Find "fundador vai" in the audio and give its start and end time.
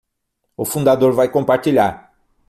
0.65-1.29